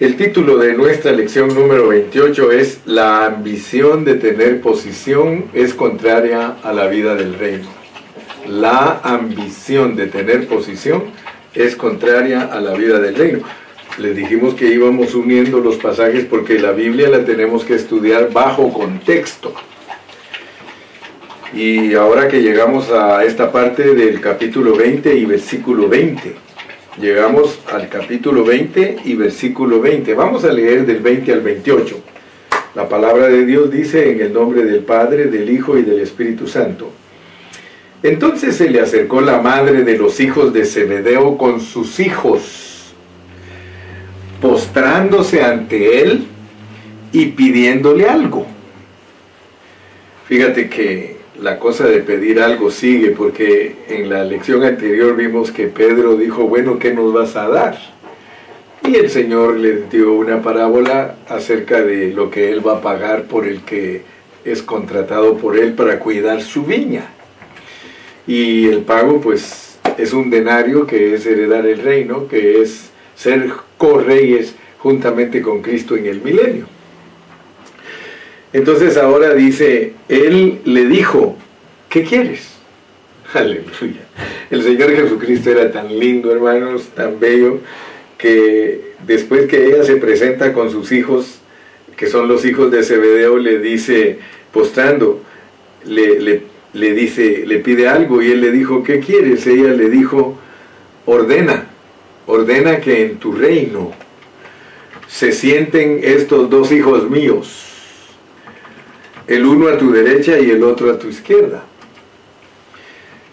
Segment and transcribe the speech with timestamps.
[0.00, 6.56] El título de nuestra lección número 28 es La ambición de tener posición es contraria
[6.64, 7.68] a la vida del reino.
[8.48, 11.04] La ambición de tener posición
[11.54, 13.44] es contraria a la vida del reino.
[13.98, 18.72] Les dijimos que íbamos uniendo los pasajes porque la Biblia la tenemos que estudiar bajo
[18.72, 19.54] contexto.
[21.54, 26.43] Y ahora que llegamos a esta parte del capítulo 20 y versículo 20,
[26.98, 30.14] llegamos al capítulo 20 y versículo 20.
[30.14, 32.00] Vamos a leer del 20 al 28.
[32.74, 36.46] La palabra de Dios dice en el nombre del Padre, del Hijo y del Espíritu
[36.46, 36.90] Santo.
[38.02, 42.92] Entonces se le acercó la madre de los hijos de Zebedeo con sus hijos,
[44.40, 46.26] postrándose ante él
[47.12, 48.46] y pidiéndole algo.
[50.26, 55.66] Fíjate que la cosa de pedir algo sigue, porque en la lección anterior vimos que
[55.66, 57.78] Pedro dijo, bueno, ¿qué nos vas a dar?
[58.86, 63.24] Y el Señor le dio una parábola acerca de lo que él va a pagar
[63.24, 64.02] por el que
[64.44, 67.10] es contratado por él para cuidar su viña.
[68.26, 73.50] Y el pago, pues, es un denario que es heredar el reino, que es ser
[73.78, 76.73] correyes juntamente con Cristo en el milenio.
[78.54, 81.36] Entonces ahora dice, Él le dijo,
[81.88, 82.50] ¿qué quieres?
[83.34, 84.06] Aleluya.
[84.48, 87.58] El Señor Jesucristo era tan lindo, hermanos, tan bello,
[88.16, 91.40] que después que ella se presenta con sus hijos,
[91.96, 94.20] que son los hijos de Zebedeo, le dice,
[94.52, 95.20] postrando,
[95.84, 96.42] le, le,
[96.74, 99.44] le dice, le pide algo y él le dijo, ¿qué quieres?
[99.48, 100.38] Ella le dijo,
[101.06, 101.66] ordena,
[102.28, 103.90] ordena que en tu reino
[105.08, 107.63] se sienten estos dos hijos míos
[109.26, 111.62] el uno a tu derecha y el otro a tu izquierda.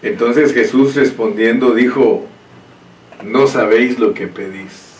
[0.02, 2.26] Entonces Jesús respondiendo dijo,
[3.24, 4.90] no sabéis lo que pedís.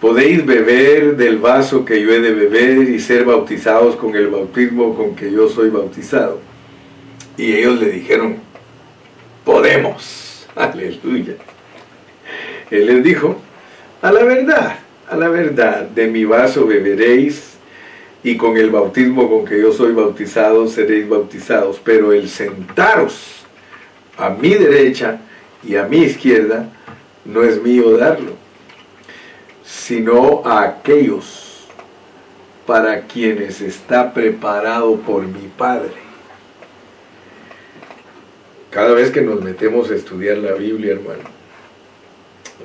[0.00, 4.94] Podéis beber del vaso que yo he de beber y ser bautizados con el bautismo
[4.94, 6.40] con que yo soy bautizado.
[7.36, 8.36] Y ellos le dijeron,
[9.44, 10.46] podemos.
[10.54, 11.34] Aleluya.
[12.70, 13.40] Él les dijo,
[14.02, 14.78] a la verdad,
[15.08, 17.55] a la verdad, de mi vaso beberéis
[18.22, 23.44] y con el bautismo con que yo soy bautizado seréis bautizados, pero el sentaros
[24.16, 25.20] a mi derecha
[25.62, 26.68] y a mi izquierda
[27.24, 28.32] no es mío darlo,
[29.64, 31.66] sino a aquellos
[32.66, 35.92] para quienes está preparado por mi Padre.
[38.70, 41.30] Cada vez que nos metemos a estudiar la Biblia, hermano,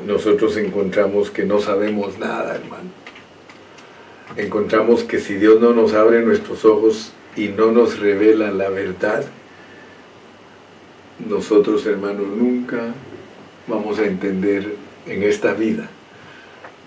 [0.05, 3.00] nosotros encontramos que no sabemos nada, hermano
[4.37, 9.25] encontramos que si Dios no nos abre nuestros ojos y no nos revela la verdad,
[11.27, 12.93] nosotros hermanos nunca
[13.67, 14.75] vamos a entender
[15.05, 15.89] en esta vida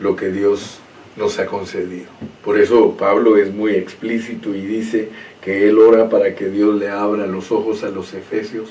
[0.01, 0.81] lo que Dios
[1.17, 2.07] nos ha concedido.
[2.45, 6.89] Por eso Pablo es muy explícito y dice que él ora para que Dios le
[6.89, 8.71] abra los ojos a los efesios,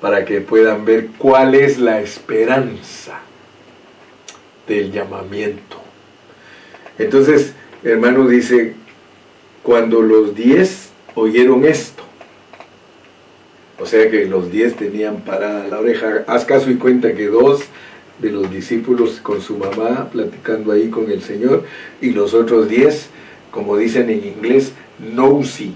[0.00, 3.20] para que puedan ver cuál es la esperanza
[4.66, 5.78] del llamamiento.
[6.98, 8.74] Entonces, hermano dice,
[9.62, 12.02] cuando los diez oyeron esto,
[13.78, 17.62] o sea que los diez tenían parada la oreja, haz caso y cuenta que dos
[18.18, 21.64] de los discípulos con su mamá platicando ahí con el Señor
[22.00, 23.08] y los otros diez,
[23.50, 25.74] como dicen en inglés, nosy,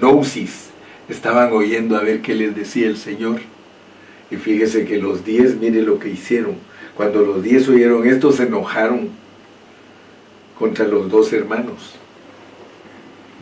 [0.00, 0.70] nosis,
[1.08, 3.40] estaban oyendo a ver qué les decía el Señor.
[4.30, 6.54] Y fíjese que los diez, mire lo que hicieron.
[6.96, 9.10] Cuando los diez oyeron esto, se enojaron
[10.62, 11.96] contra los dos hermanos.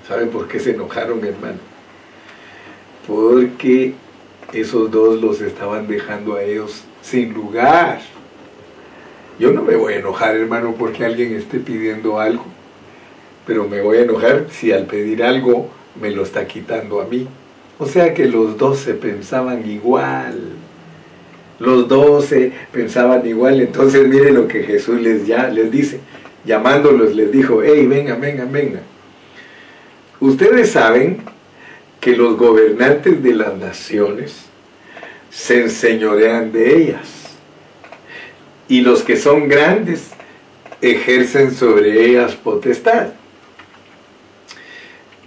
[0.08, 1.58] ¿Saben por qué se enojaron, hermano?
[3.06, 3.92] Porque
[4.54, 8.00] esos dos los estaban dejando a ellos sin lugar.
[9.38, 12.46] Yo no me voy a enojar, hermano, porque alguien esté pidiendo algo,
[13.46, 15.68] pero me voy a enojar si al pedir algo
[16.00, 17.28] me lo está quitando a mí.
[17.78, 20.40] O sea que los dos se pensaban igual.
[21.58, 23.60] Los dos se pensaban igual.
[23.60, 26.00] Entonces mire lo que Jesús les, ya, les dice
[26.44, 28.82] llamándolos les dijo, hey, vengan, vengan, vengan.
[30.20, 31.22] Ustedes saben
[32.00, 34.46] que los gobernantes de las naciones
[35.30, 37.36] se enseñorean de ellas
[38.68, 40.10] y los que son grandes
[40.80, 43.08] ejercen sobre ellas potestad.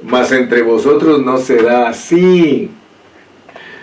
[0.01, 2.69] Mas entre vosotros no será así,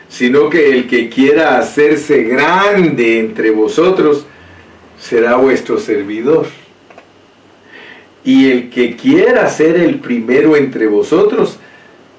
[0.09, 4.26] sino que el que quiera hacerse grande entre vosotros
[4.99, 6.47] será vuestro servidor
[8.25, 11.59] y el que quiera ser el primero entre vosotros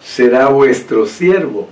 [0.03, 1.69] será vuestro siervo.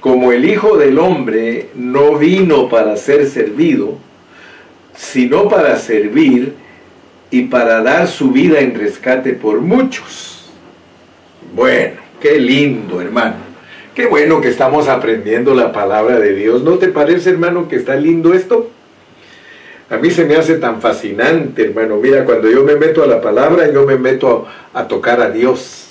[0.00, 3.96] Como el Hijo del Hombre no vino para ser servido,
[4.94, 6.54] sino para servir
[7.30, 10.50] y para dar su vida en rescate por muchos.
[11.54, 13.36] Bueno, qué lindo, hermano.
[13.94, 16.62] Qué bueno que estamos aprendiendo la palabra de Dios.
[16.62, 18.70] ¿No te parece, hermano, que está lindo esto?
[19.90, 21.98] A mí se me hace tan fascinante, hermano.
[21.98, 25.88] Mira, cuando yo me meto a la palabra, yo me meto a, tocar a Dios.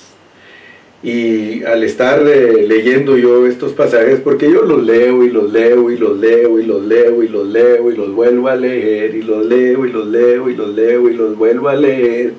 [1.04, 5.92] Y al estar eh, leyendo yo estos pasajes, porque yo los leo y los leo
[5.92, 9.22] y los leo y los leo y los leo y los vuelvo a leer y
[9.22, 12.34] los leo y los leo y los leo y los vuelvo a leer,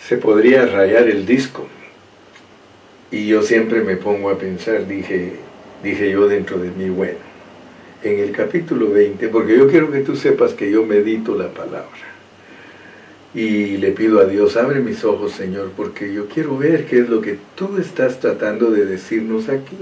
[0.00, 1.66] se podría rayar el disco.
[3.10, 5.32] Y yo siempre me pongo a pensar, dije,
[5.82, 7.27] dije yo dentro de mí, bueno,
[8.02, 11.88] en el capítulo 20, porque yo quiero que tú sepas que yo medito la palabra.
[13.34, 17.08] Y le pido a Dios, abre mis ojos, Señor, porque yo quiero ver qué es
[17.08, 19.76] lo que tú estás tratando de decirnos aquí.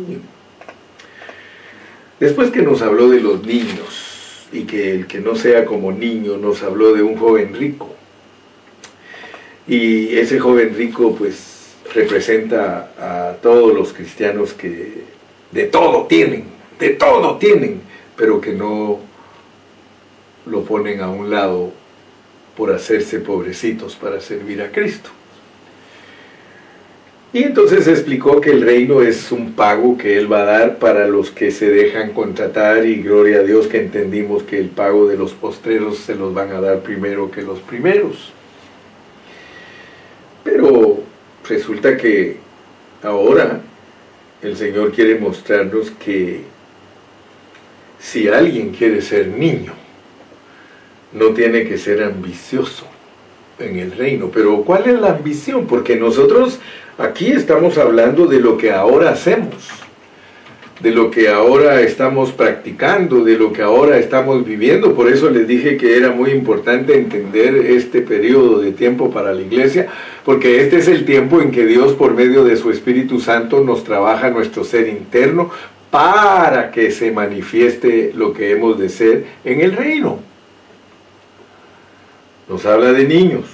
[2.19, 6.39] Después que nos habló de los niños y que el que no sea como niño
[6.39, 7.95] nos habló de un joven rico.
[9.69, 15.05] Y ese joven rico pues representa a todos los cristianos que
[15.53, 16.45] de todo tienen,
[16.79, 17.81] de todo tienen,
[18.17, 19.01] pero que no
[20.47, 21.73] lo ponen a un lado
[22.57, 25.11] por hacerse pobrecitos para servir a Cristo.
[27.33, 31.07] Y entonces explicó que el reino es un pago que Él va a dar para
[31.07, 35.19] los que se dejan contratar y gloria a Dios que entendimos que el pago de
[35.19, 38.33] los postreros se los van a dar primero que los primeros.
[40.45, 41.01] Pero
[41.47, 42.39] resulta que
[43.03, 43.61] ahora
[44.41, 46.43] el Señor quiere mostrarnos que
[47.99, 49.73] si alguien quiere ser niño,
[51.13, 52.87] no tiene que ser ambicioso
[53.59, 54.31] en el reino.
[54.33, 55.67] Pero ¿cuál es la ambición?
[55.67, 56.59] Porque nosotros
[56.99, 59.69] aquí estamos hablando de lo que ahora hacemos,
[60.81, 64.95] de lo que ahora estamos practicando, de lo que ahora estamos viviendo.
[64.95, 69.41] Por eso les dije que era muy importante entender este periodo de tiempo para la
[69.41, 69.89] iglesia,
[70.25, 73.85] porque este es el tiempo en que Dios por medio de su Espíritu Santo nos
[73.85, 75.51] trabaja nuestro ser interno
[75.97, 80.19] para que se manifieste lo que hemos de ser en el reino.
[82.51, 83.47] Nos habla de niños,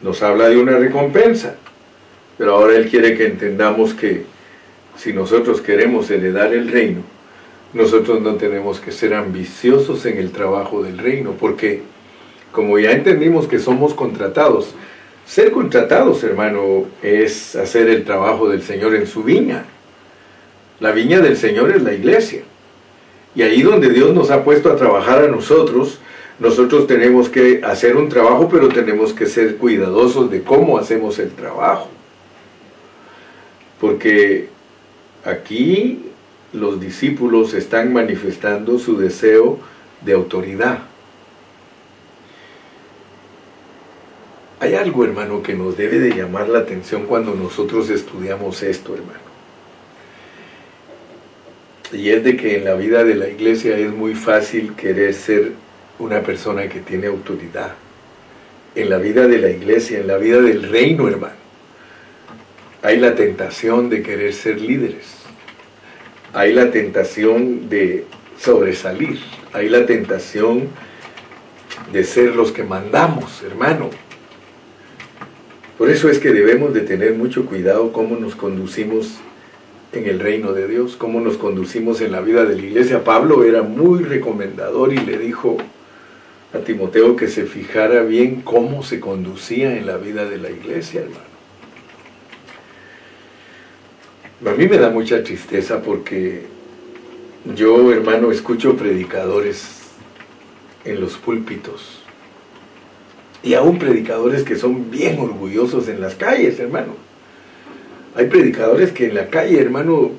[0.00, 1.56] nos habla de una recompensa,
[2.38, 4.24] pero ahora Él quiere que entendamos que
[4.96, 7.02] si nosotros queremos heredar el reino,
[7.74, 11.82] nosotros no tenemos que ser ambiciosos en el trabajo del reino, porque
[12.50, 14.74] como ya entendimos que somos contratados,
[15.26, 19.66] ser contratados, hermano, es hacer el trabajo del Señor en su viña.
[20.82, 22.42] La viña del Señor es la iglesia.
[23.36, 26.00] Y ahí donde Dios nos ha puesto a trabajar a nosotros,
[26.40, 31.30] nosotros tenemos que hacer un trabajo, pero tenemos que ser cuidadosos de cómo hacemos el
[31.30, 31.88] trabajo.
[33.80, 34.48] Porque
[35.24, 36.06] aquí
[36.52, 39.60] los discípulos están manifestando su deseo
[40.04, 40.80] de autoridad.
[44.58, 49.31] Hay algo, hermano, que nos debe de llamar la atención cuando nosotros estudiamos esto, hermano.
[51.92, 55.52] Y es de que en la vida de la iglesia es muy fácil querer ser
[55.98, 57.74] una persona que tiene autoridad.
[58.74, 61.34] En la vida de la iglesia, en la vida del reino, hermano,
[62.82, 65.16] hay la tentación de querer ser líderes.
[66.32, 68.06] Hay la tentación de
[68.38, 69.20] sobresalir.
[69.52, 70.68] Hay la tentación
[71.92, 73.90] de ser los que mandamos, hermano.
[75.76, 79.18] Por eso es que debemos de tener mucho cuidado cómo nos conducimos
[79.92, 83.04] en el reino de Dios, cómo nos conducimos en la vida de la iglesia.
[83.04, 85.58] Pablo era muy recomendador y le dijo
[86.54, 91.02] a Timoteo que se fijara bien cómo se conducía en la vida de la iglesia,
[91.02, 91.32] hermano.
[94.46, 96.42] A mí me da mucha tristeza porque
[97.54, 99.82] yo, hermano, escucho predicadores
[100.84, 102.00] en los púlpitos
[103.42, 107.01] y aún predicadores que son bien orgullosos en las calles, hermano
[108.14, 110.12] hay predicadores que en la calle, hermano,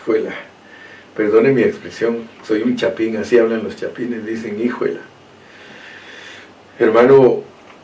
[0.00, 0.34] hijuela,
[1.16, 5.00] perdone mi expresión, soy un chapín, así hablan los chapines, dicen, hijuela.
[6.78, 7.42] Hermano,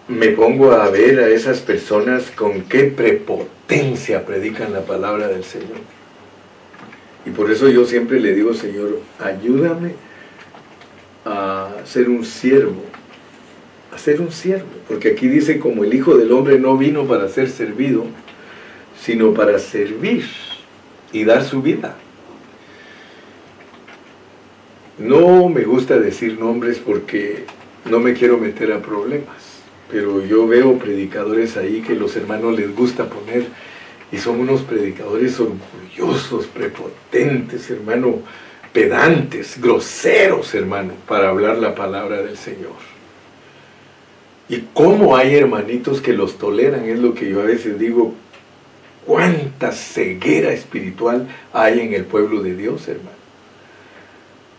[0.09, 5.79] me pongo a ver a esas personas con qué prepotencia predican la palabra del Señor.
[7.27, 9.93] Y por eso yo siempre le digo, Señor, ayúdame
[11.25, 12.83] a ser un siervo,
[13.93, 17.29] a ser un siervo, porque aquí dice como el Hijo del Hombre no vino para
[17.29, 18.05] ser servido,
[19.05, 20.25] sino para servir
[21.13, 21.95] y dar su vida.
[24.99, 27.45] No me gusta decir nombres porque
[27.85, 32.75] no me quiero meter a problemas, pero yo veo predicadores ahí que los hermanos les
[32.75, 33.47] gusta poner
[34.11, 38.21] y son unos predicadores orgullosos, prepotentes, hermano,
[38.73, 42.95] pedantes, groseros, hermano, para hablar la palabra del Señor.
[44.49, 48.15] Y cómo hay hermanitos que los toleran, es lo que yo a veces digo,
[49.07, 53.11] cuánta ceguera espiritual hay en el pueblo de Dios, hermano.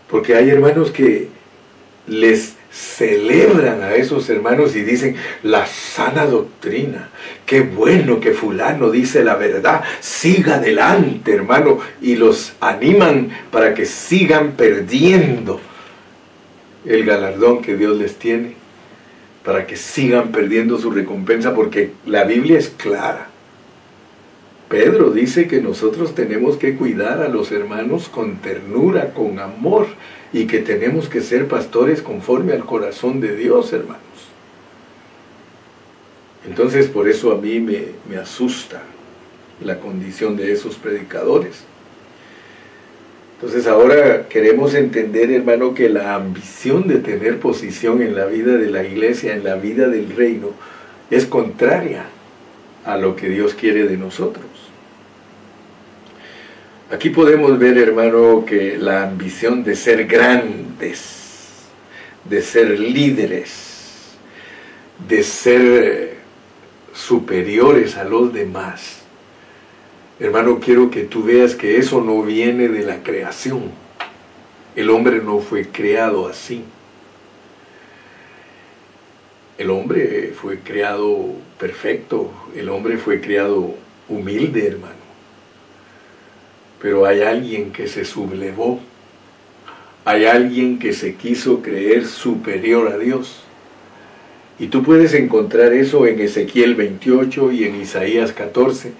[0.09, 1.29] Porque hay hermanos que
[2.07, 7.09] les celebran a esos hermanos y dicen la sana doctrina.
[7.45, 9.83] Qué bueno que fulano dice la verdad.
[10.01, 11.79] Siga adelante, hermano.
[12.01, 15.59] Y los animan para que sigan perdiendo
[16.85, 18.55] el galardón que Dios les tiene.
[19.43, 23.29] Para que sigan perdiendo su recompensa porque la Biblia es clara.
[24.75, 29.87] Pedro dice que nosotros tenemos que cuidar a los hermanos con ternura, con amor,
[30.33, 34.01] y que tenemos que ser pastores conforme al corazón de Dios, hermanos.
[36.45, 38.81] Entonces por eso a mí me, me asusta
[39.63, 41.63] la condición de esos predicadores.
[43.37, 48.69] Entonces ahora queremos entender, hermano, que la ambición de tener posición en la vida de
[48.69, 50.49] la iglesia, en la vida del reino,
[51.11, 52.07] es contraria
[52.83, 54.64] a lo que Dios quiere de nosotros.
[56.91, 61.63] Aquí podemos ver, hermano, que la ambición de ser grandes,
[62.23, 64.15] de ser líderes,
[65.07, 66.17] de ser
[66.93, 69.01] superiores a los demás,
[70.19, 73.71] hermano, quiero que tú veas que eso no viene de la creación.
[74.75, 76.63] El hombre no fue creado así.
[79.57, 83.73] El hombre fue creado perfecto, el hombre fue creado
[84.07, 84.94] humilde, hermano
[86.85, 88.79] pero hay alguien que se sublevó,
[90.05, 93.41] hay alguien que se quiso creer superior a Dios.
[94.59, 98.91] Y tú puedes encontrar eso en Ezequiel 28 y en Isaías 14.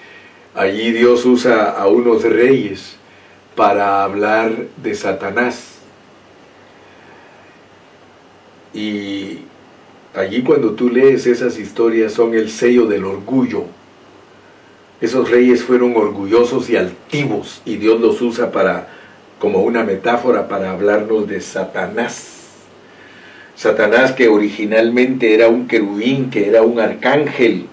[0.56, 2.96] Allí Dios usa a unos reyes
[3.56, 4.52] para hablar
[4.82, 5.76] de Satanás.
[8.74, 9.42] Y
[10.16, 13.66] allí cuando tú lees esas historias son el sello del orgullo
[15.02, 18.88] esos reyes fueron orgullosos y altivos y Dios los usa para
[19.40, 22.32] como una metáfora para hablarnos de Satanás.
[23.56, 27.68] Satanás que originalmente era un querubín, que era un arcángel,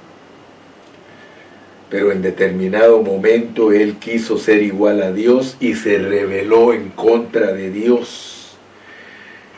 [1.90, 7.52] pero en determinado momento él quiso ser igual a Dios y se rebeló en contra
[7.52, 8.56] de Dios.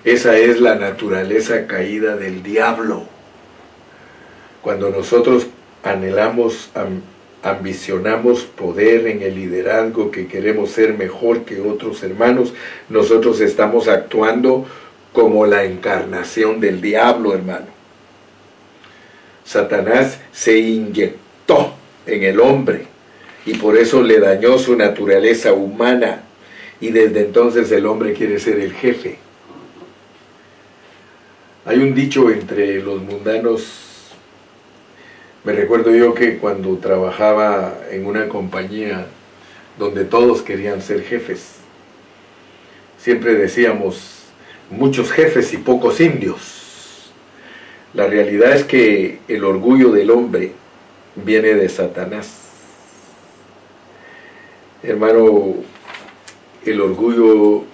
[0.04, 3.04] Esa es la naturaleza caída del diablo.
[4.62, 5.46] Cuando nosotros
[5.82, 6.70] anhelamos
[7.44, 12.54] ambicionamos poder en el liderazgo, que queremos ser mejor que otros hermanos,
[12.88, 14.66] nosotros estamos actuando
[15.12, 17.66] como la encarnación del diablo, hermano.
[19.44, 21.74] Satanás se inyectó
[22.06, 22.86] en el hombre
[23.44, 26.22] y por eso le dañó su naturaleza humana
[26.80, 29.18] y desde entonces el hombre quiere ser el jefe.
[31.66, 33.93] Hay un dicho entre los mundanos
[35.44, 39.06] me recuerdo yo que cuando trabajaba en una compañía
[39.78, 41.56] donde todos querían ser jefes,
[42.98, 44.24] siempre decíamos
[44.70, 47.12] muchos jefes y pocos indios.
[47.92, 50.52] La realidad es que el orgullo del hombre
[51.14, 52.40] viene de Satanás.
[54.82, 55.56] Hermano,
[56.64, 57.64] el orgullo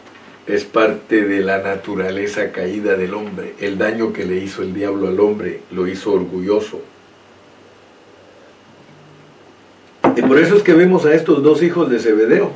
[0.49, 3.55] es parte de la naturaleza caída del hombre.
[3.61, 6.83] El daño que le hizo el diablo al hombre lo hizo orgulloso.
[10.17, 12.53] Y por eso es que vemos a estos dos hijos de Zebedeo,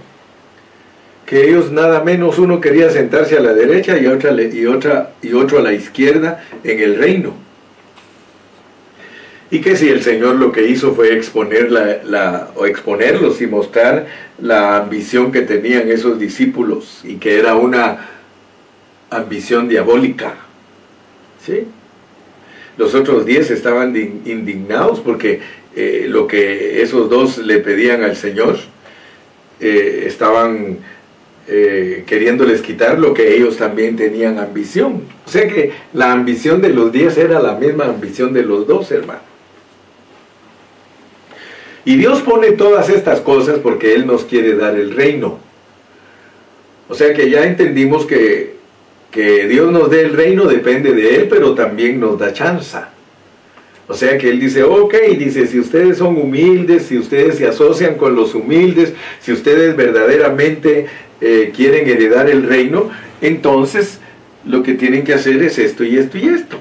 [1.26, 5.32] que ellos nada menos uno quería sentarse a la derecha y, otra, y, otra, y
[5.32, 7.34] otro a la izquierda en el reino.
[9.50, 14.06] Y que si el Señor lo que hizo fue exponer la, o exponerlos y mostrar
[14.40, 18.08] la ambición que tenían esos discípulos y que era una
[19.10, 20.34] ambición diabólica.
[21.44, 21.66] ¿Sí?
[22.76, 25.40] Los otros diez estaban indignados porque
[25.76, 28.56] eh, lo que esos dos le pedían al Señor,
[29.60, 30.78] eh, estaban
[31.46, 35.02] eh, queriéndoles quitar lo que ellos también tenían ambición.
[35.26, 38.90] O sea que la ambición de los diez era la misma ambición de los dos,
[38.90, 39.22] hermanos.
[41.84, 45.38] Y Dios pone todas estas cosas porque Él nos quiere dar el reino.
[46.88, 48.54] O sea que ya entendimos que,
[49.10, 52.78] que Dios nos dé el reino depende de Él, pero también nos da chance.
[53.86, 57.96] O sea que él dice, ok, dice, si ustedes son humildes, si ustedes se asocian
[57.96, 60.86] con los humildes, si ustedes verdaderamente
[61.20, 64.00] eh, quieren heredar el reino, entonces
[64.46, 66.56] lo que tienen que hacer es esto y esto y esto.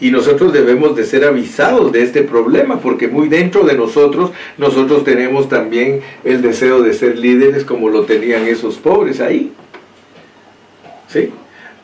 [0.00, 5.04] Y nosotros debemos de ser avisados de este problema, porque muy dentro de nosotros, nosotros
[5.04, 9.52] tenemos también el deseo de ser líderes como lo tenían esos pobres ahí.
[11.08, 11.30] ¿Sí?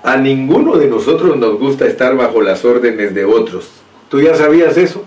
[0.02, 3.70] A ninguno de nosotros nos gusta estar bajo las órdenes de otros
[4.11, 5.05] ¿Tú ya sabías eso?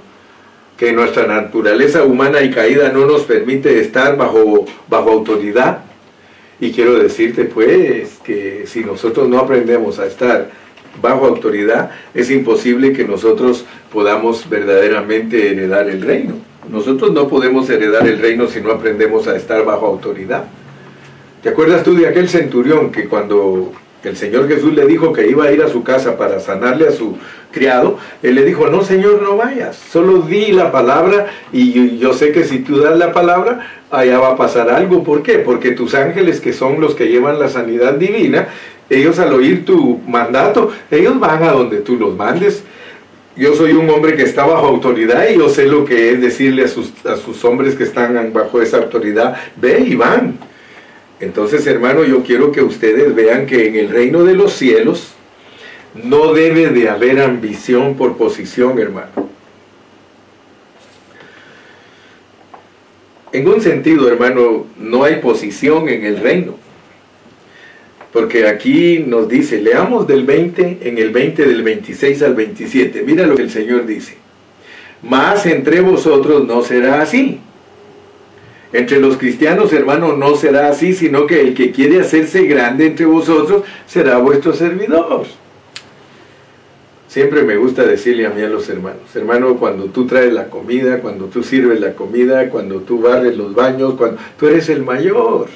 [0.77, 5.79] Que nuestra naturaleza humana y caída no nos permite estar bajo, bajo autoridad.
[6.61, 10.49] Y quiero decirte pues que si nosotros no aprendemos a estar
[11.01, 16.35] bajo autoridad, es imposible que nosotros podamos verdaderamente heredar el reino.
[16.69, 20.45] Nosotros no podemos heredar el reino si no aprendemos a estar bajo autoridad.
[21.41, 23.73] ¿Te acuerdas tú de aquel centurión que cuando
[24.09, 26.91] el Señor Jesús le dijo que iba a ir a su casa para sanarle a
[26.91, 27.17] su
[27.51, 32.31] criado, él le dijo, no Señor, no vayas, solo di la palabra y yo, sé
[32.31, 35.03] que si tú das la palabra, allá va a pasar algo.
[35.03, 35.39] ¿Por qué?
[35.39, 38.47] Porque tus ángeles, que son los que llevan la sanidad divina,
[38.89, 42.63] ellos al oír tu mandato, ellos van a donde tú los mandes.
[43.35, 46.65] Yo soy un hombre que está bajo autoridad y yo sé lo que es decirle
[46.65, 50.37] a sus, a sus hombres que están bajo esa autoridad, ve y van.
[51.23, 55.13] Entonces, hermano, yo quiero que ustedes vean que en el reino de los cielos
[56.03, 59.29] no debe de haber ambición por posición, hermano.
[63.31, 66.55] En un sentido, hermano, no hay posición en el reino.
[68.11, 73.01] Porque aquí nos dice, leamos del 20, en el 20 del 26 al 27.
[73.03, 74.17] Mira lo que el Señor dice.
[75.01, 77.39] Más entre vosotros no será así
[78.73, 83.05] entre los cristianos, hermano, no será así, sino que el que quiere hacerse grande entre
[83.05, 85.25] vosotros será vuestro servidor.
[87.07, 90.99] Siempre me gusta decirle a mí a los hermanos, hermano, cuando tú traes la comida,
[90.99, 95.49] cuando tú sirves la comida, cuando tú barres los baños, cuando tú eres el mayor.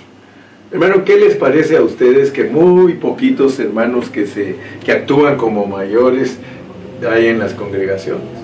[0.71, 4.55] Hermano, ¿qué les parece a ustedes que muy poquitos hermanos que se
[4.85, 6.37] que actúan como mayores
[7.09, 8.36] hay en las congregaciones?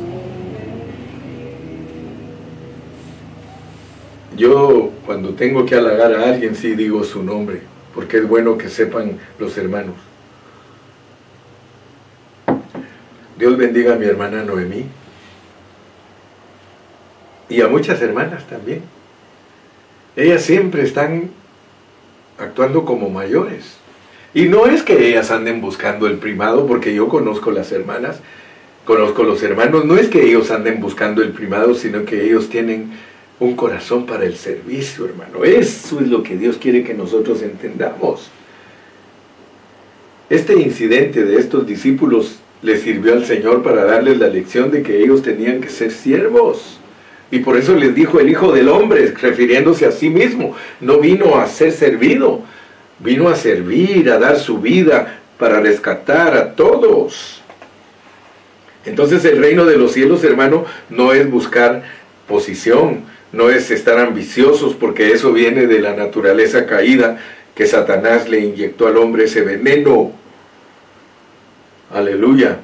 [4.35, 7.61] Yo cuando tengo que halagar a alguien sí digo su nombre,
[7.93, 9.95] porque es bueno que sepan los hermanos.
[13.37, 14.85] Dios bendiga a mi hermana Noemí
[17.49, 18.81] y a muchas hermanas también.
[20.15, 21.29] Ellas siempre están
[22.38, 23.77] actuando como mayores.
[24.34, 28.19] Y no es que ellas anden buscando el primado, porque yo conozco las hermanas,
[28.86, 32.93] conozco los hermanos, no es que ellos anden buscando el primado, sino que ellos tienen
[33.39, 35.43] un corazón para el servicio, hermano.
[35.43, 38.30] Eso es lo que Dios quiere que nosotros entendamos.
[40.30, 45.04] Este incidente de estos discípulos les sirvió al Señor para darles la lección de que
[45.04, 46.80] ellos tenían que ser siervos.
[47.30, 51.38] Y por eso les dijo el Hijo del Hombre, refiriéndose a sí mismo, no vino
[51.38, 52.41] a ser servido,
[53.00, 57.41] vino a servir, a dar su vida para rescatar a todos.
[58.86, 61.84] Entonces el reino de los cielos, hermano, no es buscar
[62.28, 67.17] posición, no es estar ambiciosos porque eso viene de la naturaleza caída
[67.56, 70.12] que Satanás le inyectó al hombre ese veneno.
[71.91, 72.60] Aleluya.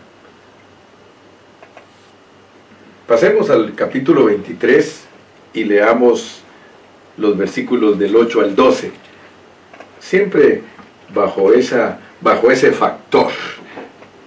[3.07, 5.03] Pasemos al capítulo 23
[5.53, 6.41] y leamos
[7.17, 8.91] los versículos del 8 al 12.
[9.99, 10.61] Siempre
[11.13, 13.31] bajo, esa, bajo ese factor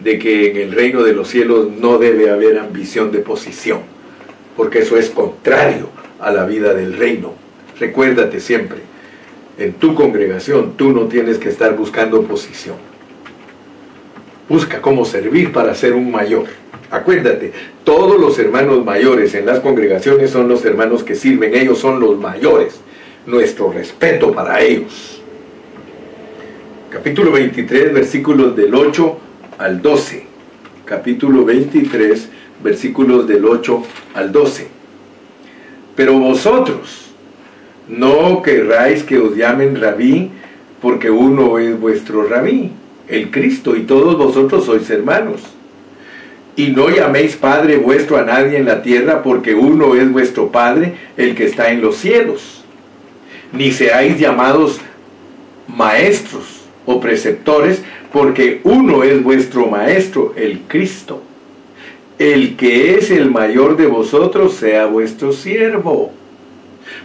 [0.01, 3.83] de que en el reino de los cielos no debe haber ambición de posición,
[4.57, 7.35] porque eso es contrario a la vida del reino.
[7.79, 8.79] Recuérdate siempre,
[9.59, 12.77] en tu congregación tú no tienes que estar buscando posición.
[14.49, 16.47] Busca cómo servir para ser un mayor.
[16.91, 17.53] Acuérdate,
[17.85, 22.19] todos los hermanos mayores en las congregaciones son los hermanos que sirven, ellos son los
[22.19, 22.81] mayores.
[23.27, 25.21] Nuestro respeto para ellos.
[26.91, 29.19] Capítulo 23, versículos del 8
[29.59, 30.27] al 12.
[30.85, 32.29] Capítulo 23,
[32.63, 33.83] versículos del 8
[34.15, 34.82] al 12.
[36.03, 37.13] Pero vosotros
[37.87, 40.33] no querráis que os llamen rabí,
[40.81, 42.73] porque uno es vuestro rabí,
[43.07, 45.43] el Cristo, y todos vosotros sois hermanos.
[46.57, 50.95] Y no llaméis Padre vuestro a nadie en la tierra, porque uno es vuestro Padre,
[51.17, 52.65] el que está en los cielos.
[53.53, 54.81] Ni seáis llamados
[55.69, 57.81] maestros o preceptores,
[58.13, 61.23] porque uno es vuestro Maestro, el Cristo
[62.23, 66.13] el que es el mayor de vosotros sea vuestro siervo.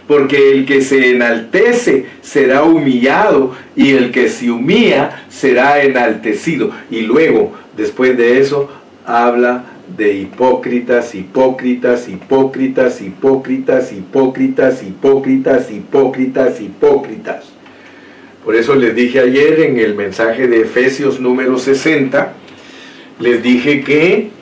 [0.06, 6.70] Porque el que se enaltece será humillado y el que se humilla será enaltecido.
[6.90, 8.70] Y luego, después de eso,
[9.04, 9.64] habla
[9.96, 17.44] de hipócritas, hipócritas, hipócritas, hipócritas, hipócritas, hipócritas, hipócritas, hipócritas.
[18.44, 22.32] Por eso les dije ayer en el mensaje de Efesios número 60,
[23.20, 24.37] les dije que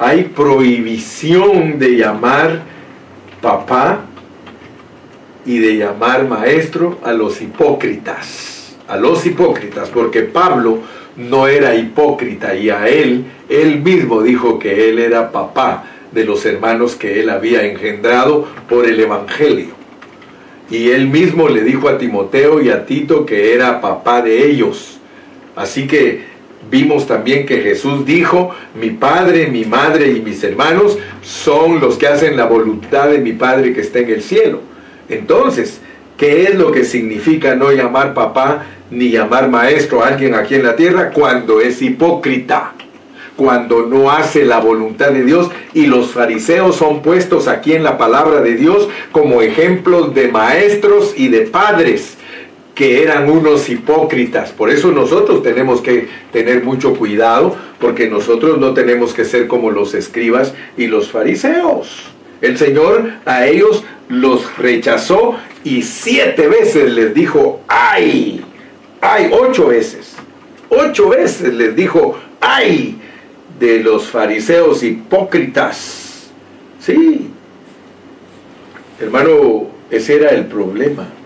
[0.00, 2.62] hay prohibición de llamar
[3.42, 4.00] papá
[5.44, 10.78] y de llamar maestro a los hipócritas, a los hipócritas, porque Pablo
[11.16, 16.46] no era hipócrita y a él, él mismo dijo que él era papá de los
[16.46, 19.74] hermanos que él había engendrado por el Evangelio.
[20.70, 24.98] Y él mismo le dijo a Timoteo y a Tito que era papá de ellos.
[25.56, 26.29] Así que
[26.68, 32.06] vimos también que Jesús dijo, mi padre, mi madre y mis hermanos son los que
[32.06, 34.60] hacen la voluntad de mi Padre que está en el cielo.
[35.08, 35.80] Entonces,
[36.16, 40.64] ¿qué es lo que significa no llamar papá ni llamar maestro a alguien aquí en
[40.64, 42.74] la tierra cuando es hipócrita?
[43.36, 47.96] cuando no hace la voluntad de Dios y los fariseos son puestos aquí en la
[47.96, 52.18] palabra de Dios como ejemplos de maestros y de padres
[52.80, 54.52] que eran unos hipócritas.
[54.52, 59.70] Por eso nosotros tenemos que tener mucho cuidado porque nosotros no tenemos que ser como
[59.70, 62.04] los escribas y los fariseos.
[62.40, 68.42] El Señor a ellos los rechazó y siete veces les dijo, ay,
[69.02, 70.14] ay, ocho veces,
[70.70, 72.98] ocho veces les dijo, ay,
[73.58, 76.30] de los fariseos hipócritas.
[76.78, 77.28] Sí,
[78.98, 81.19] hermano, ese era el problema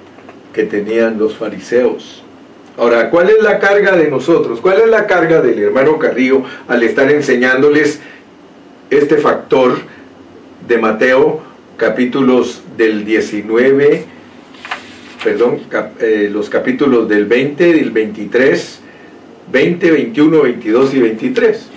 [0.54, 2.22] que tenían los fariseos.
[2.78, 4.60] Ahora, ¿cuál es la carga de nosotros?
[4.60, 8.00] ¿Cuál es la carga del hermano Carrillo al estar enseñándoles
[8.90, 9.76] este factor
[10.66, 11.42] de Mateo,
[11.76, 14.04] capítulos del 19,
[15.22, 15.60] perdón,
[16.00, 18.80] eh, los capítulos del 20, del 23,
[19.52, 21.68] 20, 21, 22 y 23?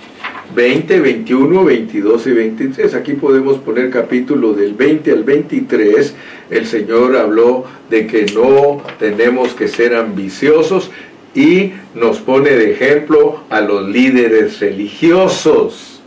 [0.58, 2.94] 20, 21, 22 y 23.
[2.96, 6.16] Aquí podemos poner capítulo del 20 al 23.
[6.50, 10.90] El Señor habló de que no tenemos que ser ambiciosos
[11.32, 16.00] y nos pone de ejemplo a los líderes religiosos.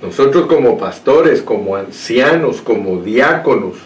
[0.00, 3.76] Nosotros como pastores, como ancianos, como diáconos,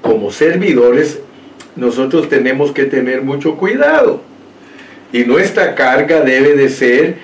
[0.00, 1.18] como servidores,
[1.74, 4.31] nosotros tenemos que tener mucho cuidado
[5.12, 7.16] y nuestra carga debe de ser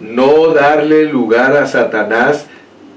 [0.00, 2.46] no darle lugar a Satanás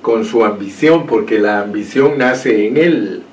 [0.02, 3.24] con su ambición, porque la ambición nace en él.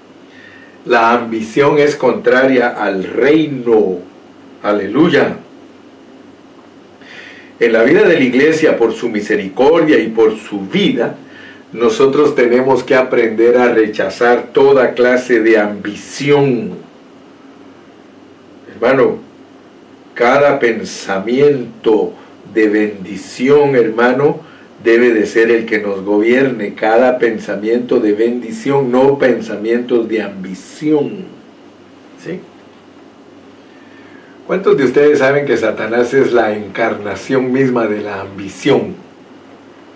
[0.84, 3.98] La ambición es contraria al reino.
[4.62, 5.36] Aleluya.
[7.60, 11.16] En la vida de la iglesia, por su misericordia y por su vida,
[11.72, 16.72] nosotros tenemos que aprender a rechazar toda clase de ambición.
[18.72, 19.27] Hermano,
[20.18, 22.12] cada pensamiento
[22.52, 24.40] de bendición, hermano,
[24.82, 26.74] debe de ser el que nos gobierne.
[26.74, 31.26] Cada pensamiento de bendición, no pensamientos de ambición.
[32.20, 32.40] ¿Sí?
[34.48, 38.96] ¿Cuántos de ustedes saben que Satanás es la encarnación misma de la ambición,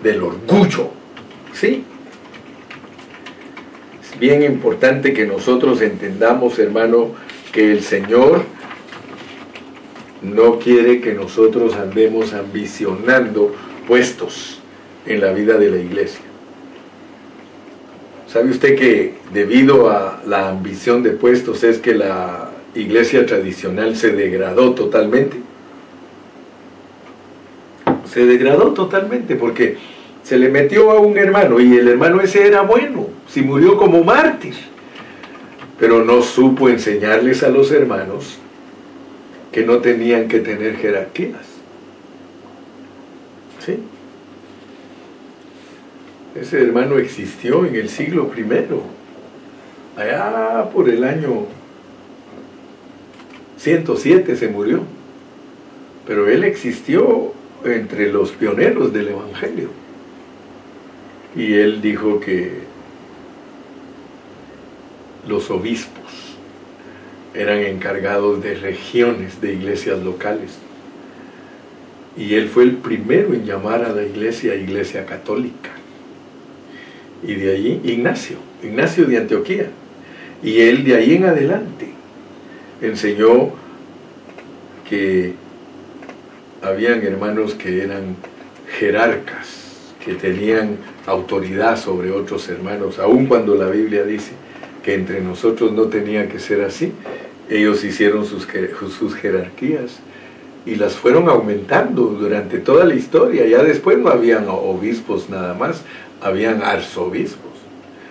[0.01, 0.91] del orgullo?
[1.51, 1.83] ¿Sí?
[4.01, 7.09] Es bien importante que nosotros entendamos, hermano,
[7.51, 8.45] que el Señor
[10.23, 13.53] no quiere que nosotros andemos ambicionando
[13.87, 14.59] puestos
[15.05, 16.21] en la vida de la iglesia.
[18.27, 24.11] ¿Sabe usted que debido a la ambición de puestos es que la iglesia tradicional se
[24.11, 25.37] degradó totalmente?
[28.11, 29.77] Se degradó totalmente porque
[30.23, 34.03] se le metió a un hermano y el hermano ese era bueno, si murió como
[34.03, 34.55] mártir,
[35.77, 38.39] pero no supo enseñarles a los hermanos
[39.53, 41.45] que no tenían que tener jerarquías.
[43.63, 43.77] ¿Sí?
[46.35, 48.81] Ese hermano existió en el siglo primero,
[49.95, 51.45] allá por el año
[53.57, 54.81] 107 se murió,
[56.07, 59.69] pero él existió entre los pioneros del Evangelio.
[61.35, 62.63] Y él dijo que
[65.27, 66.32] los obispos
[67.33, 70.57] eran encargados de regiones de iglesias locales.
[72.15, 75.71] Y él fue el primero en llamar a la iglesia iglesia católica.
[77.23, 79.67] Y de allí Ignacio, Ignacio de Antioquía.
[80.43, 81.89] Y él de ahí en adelante
[82.81, 83.51] enseñó
[84.87, 85.33] que
[86.61, 88.15] habían hermanos que eran
[88.77, 94.31] jerarcas, que tenían autoridad sobre otros hermanos, aun cuando la Biblia dice
[94.83, 96.91] que entre nosotros no tenía que ser así,
[97.49, 98.47] ellos hicieron sus,
[98.97, 99.99] sus jerarquías
[100.65, 103.45] y las fueron aumentando durante toda la historia.
[103.45, 105.81] Ya después no habían obispos nada más,
[106.21, 107.51] habían arzobispos.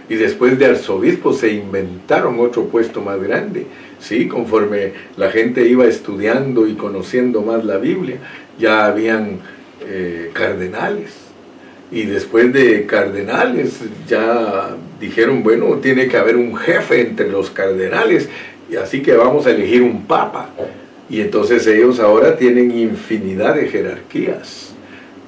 [0.08, 3.66] Y después de arzobispos se inventaron otro puesto más grande.
[3.98, 8.18] Sí, conforme la gente iba estudiando y conociendo más la Biblia,
[8.58, 9.38] ya habían
[9.86, 11.12] eh, cardenales.
[11.90, 18.28] Y después de cardenales ya dijeron, bueno, tiene que haber un jefe entre los cardenales
[18.72, 20.48] y así que vamos a elegir un papa.
[21.10, 24.72] Y entonces ellos ahora tienen infinidad de jerarquías.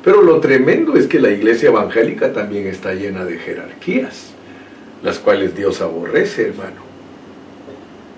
[0.02, 4.30] Pero lo tremendo es que la iglesia evangélica también está llena de jerarquías,
[5.02, 6.82] las cuales Dios aborrece, hermano.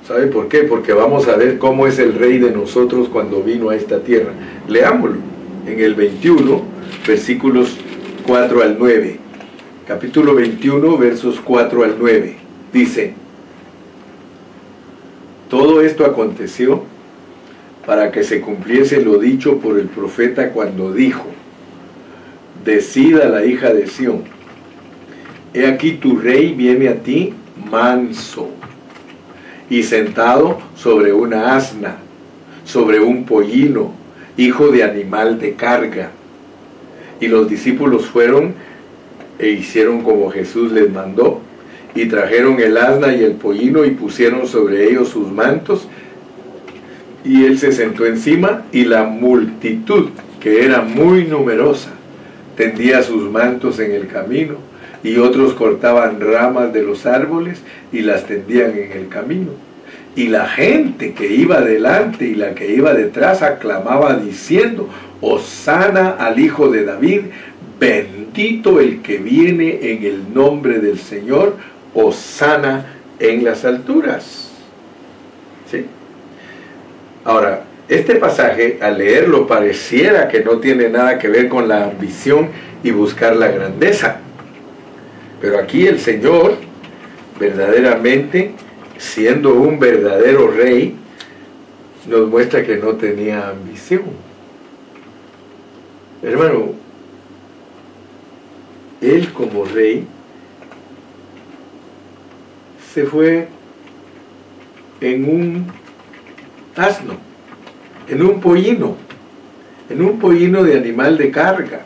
[0.07, 0.59] ¿Sabe por qué?
[0.59, 4.31] Porque vamos a ver cómo es el rey de nosotros cuando vino a esta tierra.
[4.69, 5.17] Leámoslo
[5.67, 6.63] en el 21,
[7.05, 7.77] versículos
[8.29, 9.19] 4 al 9.
[9.89, 12.37] Capítulo 21, versos 4 al 9.
[12.73, 13.26] Dice,
[15.49, 16.85] todo esto aconteció
[17.87, 21.27] para que se cumpliese lo dicho por el profeta cuando dijo,
[22.65, 24.25] decida la hija de Sión,
[25.55, 27.33] he aquí tu rey viene a ti
[27.71, 28.51] manso
[29.71, 31.97] y sentado sobre una asna,
[32.65, 33.93] sobre un pollino,
[34.37, 36.11] hijo de animal de carga.
[37.21, 38.55] Y los discípulos fueron
[39.39, 41.41] e hicieron como Jesús les mandó,
[41.97, 45.89] y trajeron el asna y el pollino y pusieron sobre ellos sus mantos,
[47.25, 51.91] y él se sentó encima, y la multitud, que era muy numerosa,
[52.57, 54.57] tendía sus mantos en el camino,
[55.03, 59.51] y otros cortaban ramas de los árboles y las tendían en el camino.
[60.15, 64.89] Y la gente que iba delante y la que iba detrás aclamaba diciendo,
[65.21, 67.21] Osana al Hijo de David,
[67.79, 71.57] bendito el que viene en el nombre del Señor,
[71.97, 72.87] Osana
[73.19, 74.51] en las alturas.
[75.71, 75.87] ¿Sí?
[77.25, 82.51] Ahora, este pasaje, al leerlo, pareciera que no tiene nada que ver con la ambición
[82.83, 84.19] y buscar la grandeza.
[85.41, 86.57] Pero aquí el Señor,
[87.41, 88.53] verdaderamente,
[88.99, 90.97] siendo un verdadero rey,
[92.07, 94.03] nos muestra que no tenía ambición.
[96.23, 96.73] Hermano,
[99.01, 100.07] él como rey
[102.97, 103.47] se fue
[105.03, 105.67] en un
[106.77, 107.13] asno
[108.09, 108.97] en un pollino,
[109.91, 111.83] en un pollino de animal de carga.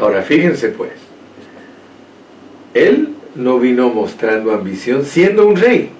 [0.00, 0.90] Ahora fíjense pues,
[2.74, 5.90] él no vino mostrando ambición siendo un rey.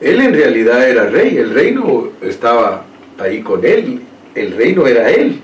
[0.00, 2.84] Él en realidad era rey, el reino estaba
[3.18, 4.00] ahí con él,
[4.36, 5.40] el reino era él.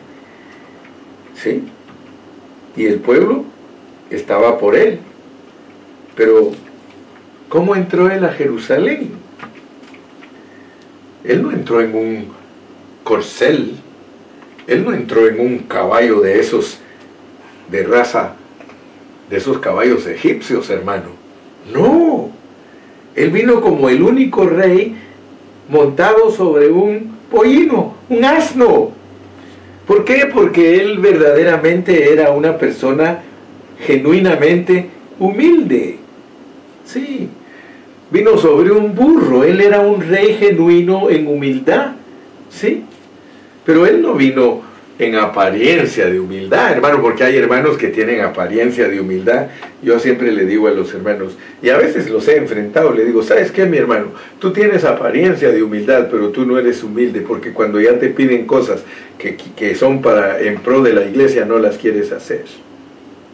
[1.34, 1.64] ¿Sí?
[2.76, 3.47] Y el pueblo
[4.10, 4.98] estaba por él.
[6.14, 6.52] Pero,
[7.48, 9.10] ¿cómo entró él a Jerusalén?
[11.24, 12.28] Él no entró en un
[13.04, 13.74] corcel,
[14.66, 16.78] él no entró en un caballo de esos
[17.70, 18.34] de raza,
[19.28, 21.10] de esos caballos egipcios, hermano.
[21.72, 22.30] No,
[23.14, 24.96] él vino como el único rey
[25.68, 28.92] montado sobre un pollino, un asno.
[29.86, 30.30] ¿Por qué?
[30.32, 33.22] Porque él verdaderamente era una persona
[33.80, 34.86] genuinamente
[35.18, 35.98] humilde.
[36.84, 37.28] Sí,
[38.10, 41.92] vino sobre un burro, él era un rey genuino en humildad,
[42.50, 42.84] ¿sí?
[43.64, 44.62] Pero él no vino
[44.98, 49.48] en apariencia de humildad, hermano, porque hay hermanos que tienen apariencia de humildad.
[49.80, 53.22] Yo siempre le digo a los hermanos, y a veces los he enfrentado, le digo,
[53.22, 54.06] ¿sabes qué, mi hermano?
[54.40, 58.46] Tú tienes apariencia de humildad, pero tú no eres humilde, porque cuando ya te piden
[58.46, 58.82] cosas
[59.18, 62.44] que, que son para en pro de la iglesia, no las quieres hacer.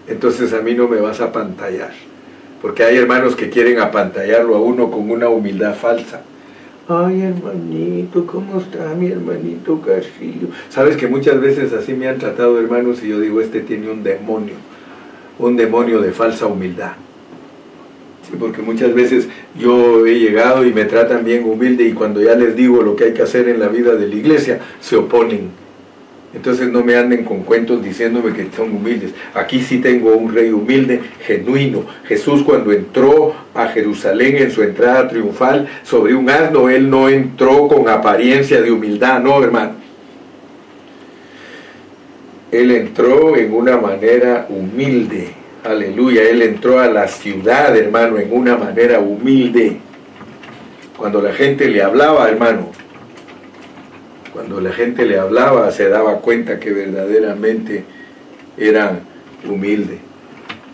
[0.08, 1.92] Entonces a mí no me vas a pantallar
[2.64, 6.22] porque hay hermanos que quieren apantallarlo a uno con una humildad falsa.
[6.88, 10.48] Ay, hermanito, ¿cómo está mi hermanito Garfilio?
[10.70, 14.02] Sabes que muchas veces así me han tratado hermanos y yo digo, este tiene un
[14.02, 14.54] demonio,
[15.38, 16.92] un demonio de falsa humildad.
[18.22, 22.34] Sí, porque muchas veces yo he llegado y me tratan bien humilde y cuando ya
[22.34, 25.50] les digo lo que hay que hacer en la vida de la iglesia, se oponen
[26.34, 29.14] entonces no me anden con cuentos diciéndome que son humildes.
[29.34, 31.84] Aquí sí tengo un rey humilde, genuino.
[32.06, 37.68] Jesús cuando entró a Jerusalén en su entrada triunfal sobre un asno, él no entró
[37.68, 39.74] con apariencia de humildad, no hermano.
[42.50, 45.28] Él entró en una manera humilde.
[45.64, 46.22] Aleluya.
[46.22, 49.78] Él entró a la ciudad, hermano, en una manera humilde.
[50.96, 52.70] Cuando la gente le hablaba, hermano,
[54.34, 57.84] cuando la gente le hablaba se daba cuenta que verdaderamente
[58.58, 59.02] eran
[59.48, 60.00] humildes.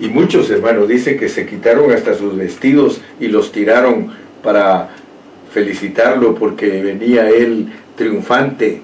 [0.01, 4.88] Y muchos hermanos dicen que se quitaron hasta sus vestidos y los tiraron para
[5.53, 8.81] felicitarlo porque venía él triunfante.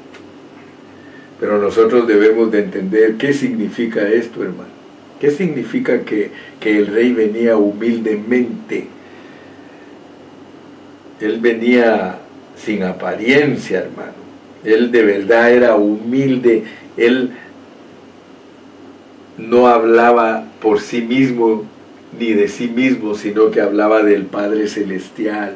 [1.41, 4.77] Pero nosotros debemos de entender qué significa esto, hermano.
[5.19, 8.89] ¿Qué significa que, que el rey venía humildemente?
[11.19, 12.19] Él venía
[12.59, 14.26] sin apariencia, hermano
[14.66, 16.64] él de verdad era humilde,
[16.96, 17.31] él
[19.38, 21.64] no hablaba por sí mismo
[22.18, 25.55] ni de sí mismo, sino que hablaba del Padre Celestial.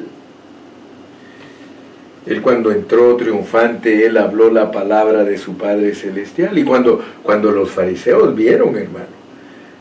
[2.25, 6.57] Él cuando entró triunfante, él habló la palabra de su Padre Celestial.
[6.57, 9.21] Y cuando, cuando los fariseos vieron, hermano,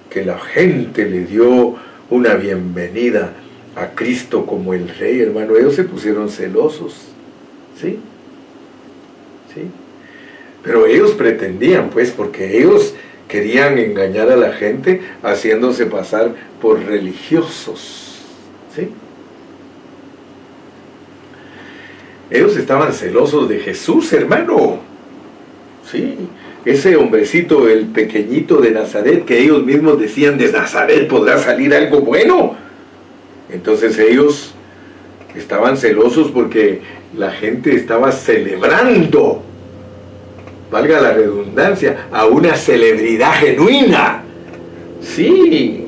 [0.08, 1.76] que la gente le dio
[2.08, 3.34] una bienvenida
[3.76, 6.94] a Cristo como el Rey, hermano, ellos se pusieron celosos.
[7.78, 7.98] ¿Sí?
[9.54, 9.62] ¿Sí?
[10.62, 12.94] Pero ellos pretendían, pues, porque ellos
[13.28, 18.18] querían engañar a la gente haciéndose pasar por religiosos.
[18.74, 18.88] ¿Sí?
[22.30, 24.78] Ellos estaban celosos de Jesús, hermano.
[25.90, 26.16] Sí,
[26.64, 32.00] ese hombrecito, el pequeñito de Nazaret, que ellos mismos decían, de Nazaret podrá salir algo
[32.00, 32.54] bueno.
[33.50, 34.54] Entonces ellos
[35.40, 36.80] estaban celosos porque
[37.16, 39.42] la gente estaba celebrando,
[40.70, 44.22] valga la redundancia, a una celebridad genuina.
[45.00, 45.86] Sí,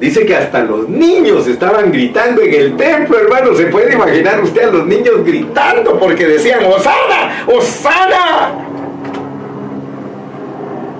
[0.00, 3.54] Dice que hasta los niños estaban gritando en el templo, hermano.
[3.54, 7.44] ¿Se puede imaginar usted a los niños gritando porque decían, ¡Osana!
[7.46, 8.52] ¡Osana!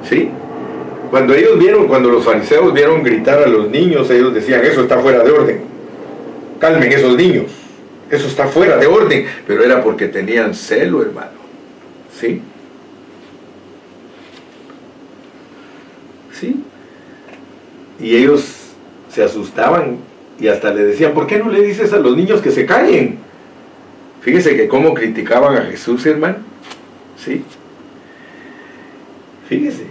[0.07, 0.31] ¿Sí?
[1.11, 4.99] Cuando ellos vieron, cuando los fariseos vieron gritar a los niños, ellos decían, eso está
[4.99, 5.70] fuera de orden.
[6.61, 7.47] Calmen esos niños.
[8.11, 9.27] Eso está fuera de orden.
[9.47, 11.41] Pero era porque tenían celo, hermano.
[12.21, 12.43] ¿Sí?
[16.39, 16.63] ¿Sí?
[17.99, 18.45] Y ellos
[19.11, 19.99] se asustaban
[20.39, 23.19] y hasta le decían, ¿por qué no le dices a los niños que se callen?
[24.21, 26.39] Fíjese que cómo criticaban a Jesús, hermano.
[27.17, 27.43] ¿Sí?
[29.49, 29.85] Fíjese.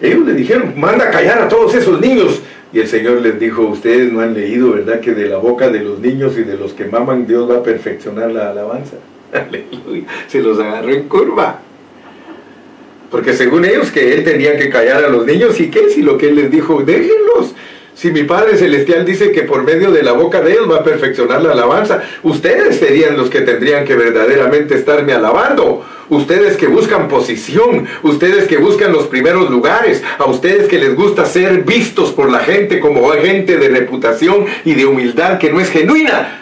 [0.00, 2.40] Ellos le dijeron, manda a callar a todos esos niños.
[2.72, 5.00] Y el Señor les dijo, ustedes no han leído, ¿verdad?
[5.00, 7.62] Que de la boca de los niños y de los que maman Dios va a
[7.62, 8.96] perfeccionar la alabanza.
[9.32, 10.04] Aleluya.
[10.28, 11.60] Se los agarró en curva.
[13.10, 15.90] Porque según ellos que él tenía que callar a los niños, ¿y qué?
[15.90, 17.54] Si lo que él les dijo, déjenlos,
[18.00, 20.82] si mi Padre Celestial dice que por medio de la boca de ellos va a
[20.82, 25.84] perfeccionar la alabanza, ustedes serían los que tendrían que verdaderamente estarme alabando.
[26.08, 31.26] Ustedes que buscan posición, ustedes que buscan los primeros lugares, a ustedes que les gusta
[31.26, 35.68] ser vistos por la gente como gente de reputación y de humildad que no es
[35.68, 36.40] genuina.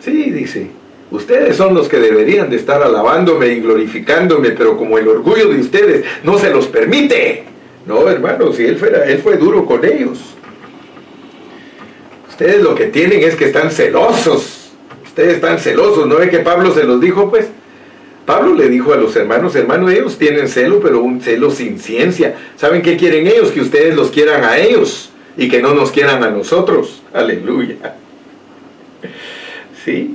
[0.00, 0.66] Sí, dice,
[1.12, 5.60] ustedes son los que deberían de estar alabándome y glorificándome, pero como el orgullo de
[5.60, 7.44] ustedes no se los permite.
[7.86, 8.76] No, hermano, si él,
[9.06, 10.35] él fue duro con ellos.
[12.38, 14.68] Ustedes lo que tienen es que están celosos.
[15.06, 16.06] Ustedes están celosos.
[16.06, 17.48] ¿No ve que Pablo se los dijo, pues?
[18.26, 22.34] Pablo le dijo a los hermanos, hermanos, ellos tienen celo, pero un celo sin ciencia.
[22.56, 23.52] ¿Saben qué quieren ellos?
[23.52, 27.02] Que ustedes los quieran a ellos y que no nos quieran a nosotros.
[27.14, 27.94] Aleluya.
[29.82, 30.14] ¿Sí?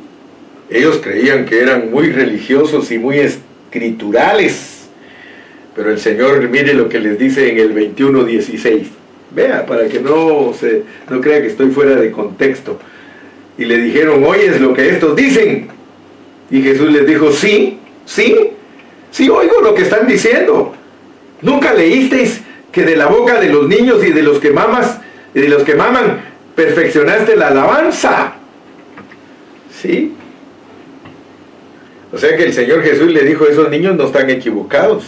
[0.70, 4.90] Ellos creían que eran muy religiosos y muy escriturales.
[5.76, 9.01] Pero el Señor, mire lo que les dice en el 21.16.
[9.34, 12.78] Vea, para que no, se, no crea que estoy fuera de contexto.
[13.58, 15.70] Y le dijeron, oyes lo que estos dicen.
[16.50, 18.36] Y Jesús les dijo, sí, sí,
[19.10, 20.74] sí oigo lo que están diciendo.
[21.42, 22.42] ¿Nunca leísteis
[22.72, 25.00] que de la boca de los niños y de los que mamas
[25.34, 26.22] y de los que maman
[26.56, 28.34] perfeccionaste la alabanza?
[29.82, 30.14] ¿Sí?
[32.12, 35.06] O sea que el Señor Jesús le dijo, esos niños no están equivocados.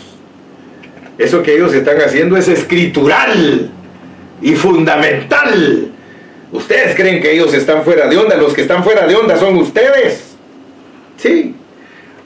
[1.18, 3.70] Eso que ellos están haciendo es escritural
[4.44, 5.92] y fundamental.
[6.52, 9.56] Ustedes creen que ellos están fuera de onda, los que están fuera de onda son
[9.58, 10.36] ustedes.
[11.18, 11.56] Sí.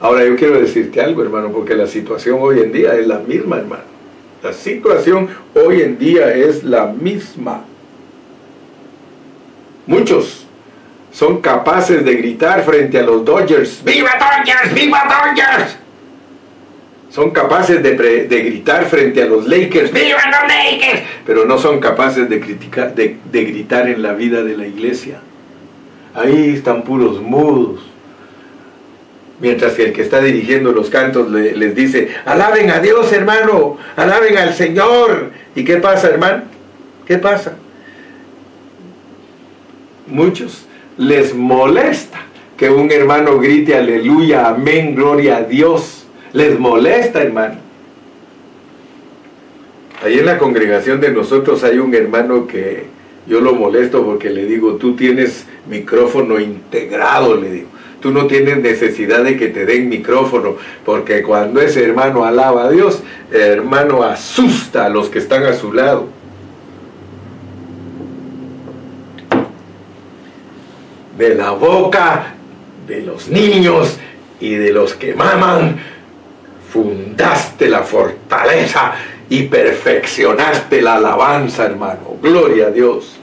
[0.00, 3.56] Ahora yo quiero decirte algo, hermano, porque la situación hoy en día es la misma,
[3.56, 3.84] hermano.
[4.42, 7.64] La situación hoy en día es la misma.
[9.86, 10.46] Muchos
[11.12, 14.74] son capaces de gritar frente a los Dodgers, ¡Viva Dodgers!
[14.74, 15.76] ¡Viva Dodgers!
[17.10, 17.94] Son capaces de,
[18.28, 21.02] gritar frente a los Lakers, ¡Viva los Lakers!
[21.24, 25.20] Pero no son capaces de, criticar, de, gritar en la vida de la iglesia.
[26.14, 27.80] Ahí están puros mudos.
[29.40, 34.36] Mientras que el que está dirigiendo los cantos les dice, alaben a Dios hermano, alaben
[34.36, 35.30] al Señor.
[35.54, 36.42] ¿Y qué pasa hermano?
[37.06, 37.56] ¿Qué pasa?
[40.08, 40.66] Muchos
[40.98, 42.18] les molesta
[42.56, 47.56] que un hermano grite aleluya, amén, gloria a Dios les molesta, hermano.
[50.02, 52.84] Ahí en la congregación de nosotros hay un hermano que
[53.26, 57.68] yo lo molesto porque le digo, tú tienes micrófono integrado, le digo.
[58.00, 60.54] Tú no tienes necesidad de que te den micrófono,
[60.84, 63.02] porque cuando ese hermano alaba a Dios,
[63.32, 66.06] el hermano asusta a los que están a su lado.
[71.18, 72.34] De la boca
[72.86, 73.98] de los niños
[74.38, 75.78] y de los que maman
[76.70, 78.92] fundaste la fortaleza
[79.30, 82.16] y perfeccionaste la alabanza, hermano.
[82.22, 83.16] Gloria a Dios.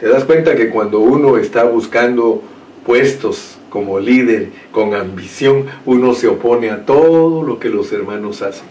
[0.00, 2.42] Te das cuenta que cuando uno está buscando
[2.84, 8.66] puestos como líder, con ambición, uno se opone a todo lo que los hermanos hacen.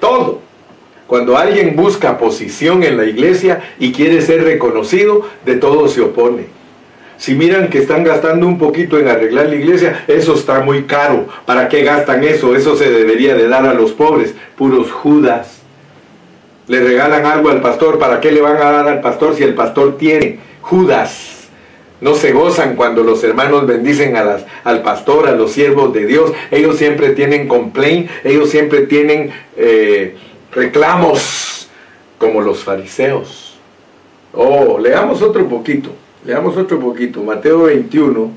[0.00, 0.40] Todo.
[1.06, 6.46] Cuando alguien busca posición en la iglesia y quiere ser reconocido, de todo se opone.
[7.16, 11.26] Si miran que están gastando un poquito en arreglar la iglesia, eso está muy caro.
[11.46, 12.54] ¿Para qué gastan eso?
[12.56, 15.62] Eso se debería de dar a los pobres, puros judas.
[16.66, 19.54] Le regalan algo al pastor, ¿para qué le van a dar al pastor si el
[19.54, 20.38] pastor tiene?
[20.62, 21.34] Judas
[22.04, 26.04] no se gozan cuando los hermanos bendicen a las, al pastor, a los siervos de
[26.04, 26.32] Dios.
[26.50, 30.14] Ellos siempre tienen complaint, ellos siempre tienen eh,
[30.52, 31.70] reclamos,
[32.18, 33.56] como los fariseos.
[34.34, 35.90] Oh, leamos otro poquito,
[36.24, 37.22] leamos otro poquito.
[37.22, 38.30] Mateo 21,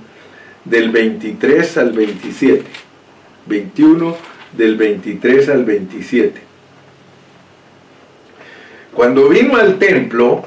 [0.65, 2.63] del 23 al 27.
[3.45, 4.17] 21
[4.53, 6.41] del 23 al 27.
[8.93, 10.45] Cuando vino al templo,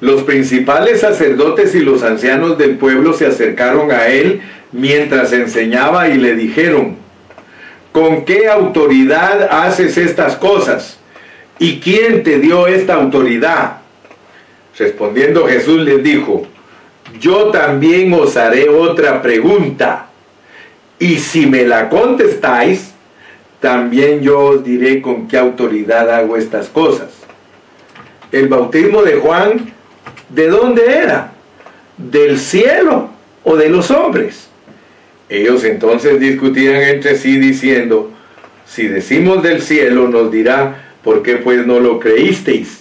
[0.00, 4.40] los principales sacerdotes y los ancianos del pueblo se acercaron a él
[4.72, 6.96] mientras enseñaba y le dijeron,
[7.92, 10.98] ¿con qué autoridad haces estas cosas?
[11.58, 13.79] ¿Y quién te dio esta autoridad?
[14.80, 16.46] Respondiendo Jesús les dijo,
[17.20, 20.08] yo también os haré otra pregunta,
[20.98, 22.92] y si me la contestáis,
[23.60, 27.10] también yo os diré con qué autoridad hago estas cosas.
[28.32, 29.72] El bautismo de Juan
[30.30, 31.32] ¿De dónde era?
[31.96, 33.10] ¿Del cielo
[33.42, 34.48] o de los hombres?
[35.28, 38.10] Ellos entonces discutían entre sí diciendo,
[38.64, 42.79] si decimos del cielo nos dirá, ¿por qué pues no lo creísteis?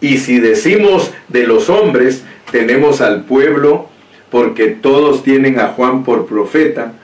[0.00, 3.88] Y si decimos de los hombres, tenemos al pueblo,
[4.30, 6.94] porque todos tienen a Juan por profeta.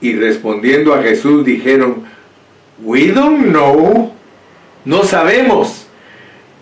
[0.00, 2.04] Y respondiendo a Jesús dijeron,
[2.82, 4.12] We don't know,
[4.84, 5.86] no sabemos.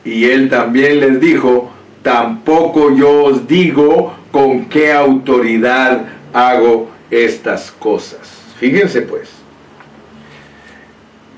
[0.05, 1.71] Y él también les dijo,
[2.03, 8.21] tampoco yo os digo con qué autoridad hago estas cosas.
[8.59, 9.31] Fíjense pues,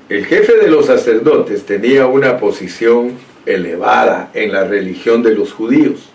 [0.09, 3.13] el jefe de los sacerdotes tenía una posición
[3.47, 6.09] elevada en la religión de los judíos.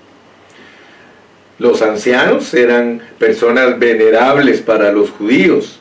[1.59, 5.81] Los ancianos eran personas venerables para los judíos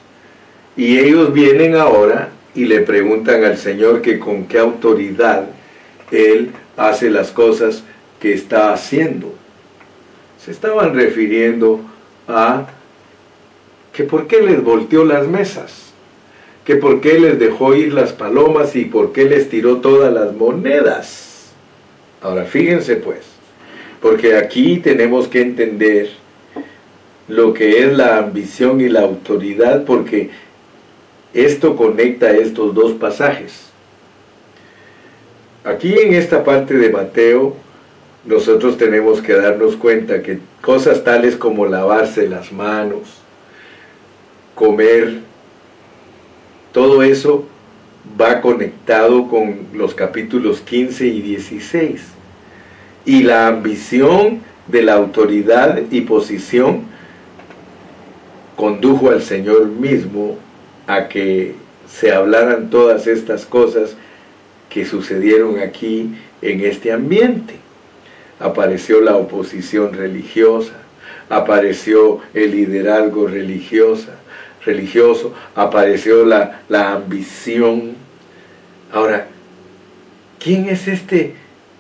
[0.78, 5.48] y ellos vienen ahora y le preguntan al Señor que con qué autoridad
[6.12, 7.84] Él hace las cosas
[8.20, 9.34] que está haciendo.
[10.44, 11.82] Se estaban refiriendo
[12.28, 12.68] a
[13.94, 15.92] que por qué les volteó las mesas,
[16.66, 20.34] que por qué les dejó ir las palomas y por qué les tiró todas las
[20.34, 21.31] monedas.
[22.22, 23.20] Ahora fíjense pues,
[24.02, 26.10] porque aquí tenemos que entender
[27.28, 30.30] lo que es la ambición y la autoridad, porque
[31.34, 33.72] esto conecta estos dos pasajes.
[35.64, 37.56] Aquí en esta parte de Mateo,
[38.26, 43.22] nosotros tenemos que darnos cuenta que cosas tales como lavarse las manos,
[44.54, 45.20] comer,
[46.72, 47.46] todo eso
[48.20, 52.02] va conectado con los capítulos 15 y 16.
[53.06, 56.84] Y la ambición de la autoridad y posición
[58.56, 60.38] condujo al Señor mismo
[60.88, 61.56] a que
[61.88, 63.96] se hablaran todas estas cosas
[64.70, 67.62] que sucedieron aquí en este ambiente
[68.42, 70.74] apareció la oposición religiosa,
[71.30, 74.16] apareció el liderazgo religiosa,
[74.66, 77.96] religioso, apareció la, la ambición.
[78.92, 79.28] Ahora,
[80.40, 81.34] ¿quién es este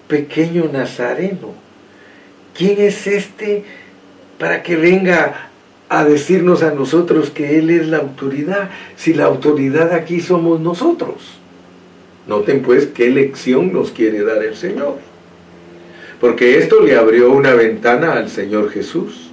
[0.07, 1.53] pequeño nazareno?
[2.57, 3.63] ¿Quién es este
[4.37, 5.49] para que venga
[5.89, 11.37] a decirnos a nosotros que Él es la autoridad, si la autoridad aquí somos nosotros?
[12.27, 15.11] Noten pues qué lección nos quiere dar el Señor
[16.21, 19.30] porque esto le abrió una ventana al Señor Jesús.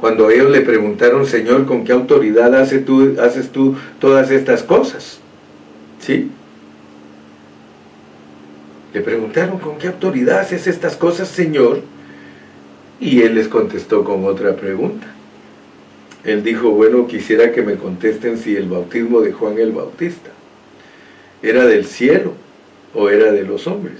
[0.00, 5.20] Cuando ellos le preguntaron, Señor, ¿con qué autoridad haces tú, haces tú todas estas cosas?
[6.00, 6.30] ¿Sí?
[8.94, 11.82] Le preguntaron, ¿con qué autoridad haces estas cosas, Señor?
[12.98, 15.06] Y él les contestó con otra pregunta.
[16.24, 20.30] Él dijo, bueno, quisiera que me contesten si el bautismo de Juan el Bautista
[21.42, 22.32] era del cielo
[22.94, 23.98] o era de los hombres.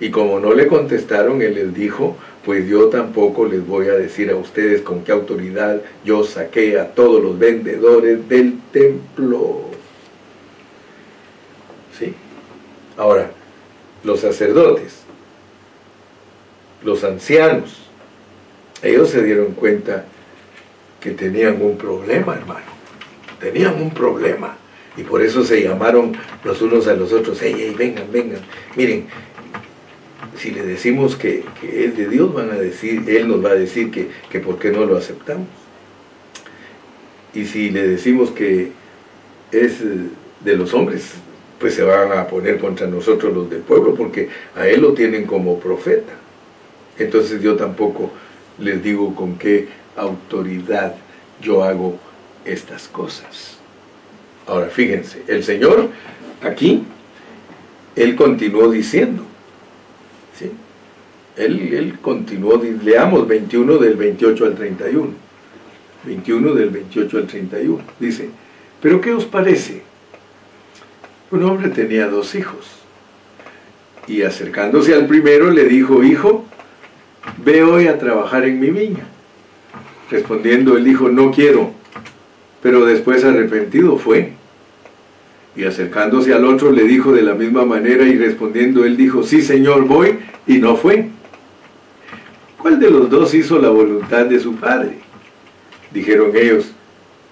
[0.00, 2.16] Y como no le contestaron, él les dijo,
[2.46, 6.92] pues yo tampoco les voy a decir a ustedes con qué autoridad yo saqué a
[6.94, 9.62] todos los vendedores del templo.
[11.98, 12.14] ¿Sí?
[12.96, 13.32] Ahora,
[14.04, 15.00] los sacerdotes,
[16.84, 17.80] los ancianos,
[18.80, 20.04] ellos se dieron cuenta
[21.00, 22.66] que tenían un problema, hermano.
[23.40, 24.56] Tenían un problema.
[24.96, 26.12] Y por eso se llamaron
[26.44, 28.40] los unos a los otros, ey, ey, vengan, vengan.
[28.76, 29.08] Miren,
[30.38, 33.90] si le decimos que, es de Dios, van a decir, Él nos va a decir
[33.90, 35.46] que, que por qué no lo aceptamos.
[37.34, 38.72] Y si le decimos que
[39.52, 39.80] es
[40.40, 41.12] de los hombres,
[41.58, 45.26] pues se van a poner contra nosotros los del pueblo, porque a él lo tienen
[45.26, 46.12] como profeta.
[46.98, 48.10] Entonces yo tampoco
[48.58, 50.94] les digo con qué autoridad
[51.42, 51.98] yo hago
[52.44, 53.58] estas cosas.
[54.46, 55.90] Ahora fíjense, el Señor
[56.42, 56.84] aquí,
[57.96, 59.24] Él continuó diciendo,
[60.38, 60.50] ¿sí?
[61.36, 65.08] Él, él continuó, leamos 21 del 28 al 31,
[66.04, 68.30] 21 del 28 al 31, dice,
[68.80, 69.82] pero ¿qué os parece?
[71.30, 72.66] Un hombre tenía dos hijos,
[74.06, 76.44] y acercándose al primero le dijo, hijo,
[77.44, 79.06] ve hoy a trabajar en mi viña.
[80.10, 81.72] Respondiendo él dijo, no quiero,
[82.62, 84.32] pero después arrepentido fue.
[85.56, 89.40] Y acercándose al otro le dijo de la misma manera y respondiendo él dijo, sí
[89.40, 91.08] Señor, voy, y no fue.
[92.58, 94.98] ¿Cuál de los dos hizo la voluntad de su padre?
[95.92, 96.72] Dijeron ellos,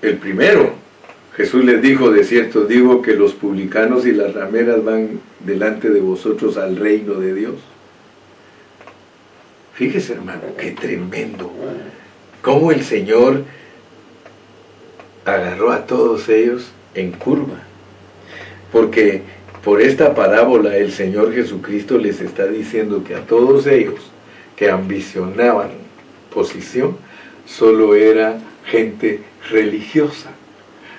[0.01, 0.73] el primero.
[1.37, 6.01] Jesús les dijo, de cierto digo que los publicanos y las rameras van delante de
[6.01, 7.55] vosotros al reino de Dios.
[9.75, 11.53] Fíjese hermano, qué tremendo.
[12.41, 13.43] Cómo el Señor
[15.25, 17.61] agarró a todos ellos en curva.
[18.75, 19.23] Porque
[19.63, 24.01] por esta parábola el Señor Jesucristo les está diciendo que a todos ellos
[24.57, 25.71] que ambicionaban
[26.35, 26.97] posición,
[27.47, 30.33] solo era gente religiosa.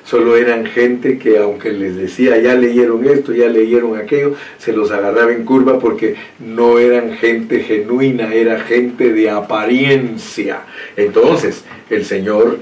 [0.05, 4.91] Solo eran gente que aunque les decía ya leyeron esto, ya leyeron aquello, se los
[4.91, 10.61] agarraba en curva porque no eran gente genuina, era gente de apariencia.
[10.95, 12.59] Entonces el Señor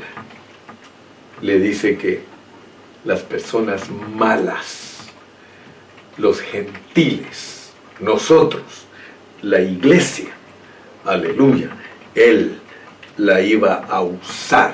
[1.41, 2.22] le dice que
[3.05, 3.84] las personas
[4.16, 4.83] malas,
[6.18, 8.64] los gentiles, nosotros,
[9.41, 10.30] la iglesia,
[11.05, 11.70] aleluya,
[12.16, 12.59] Él
[13.18, 14.74] la iba a usar